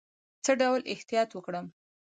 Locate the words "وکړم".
1.33-1.65